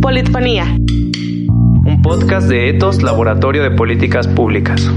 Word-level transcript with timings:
Politfonía. 0.00 0.76
Un 1.84 2.00
podcast 2.02 2.48
de 2.48 2.70
Etos 2.70 3.02
Laboratorio 3.02 3.62
de 3.62 3.70
Políticas 3.70 4.26
Públicas. 4.28 4.90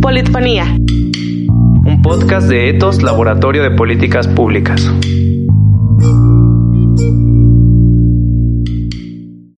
Politfonía. 0.00 0.76
Podcast 2.02 2.48
de 2.48 2.68
Etos 2.68 3.00
Laboratorio 3.00 3.62
de 3.62 3.70
Políticas 3.70 4.26
Públicas. 4.26 4.90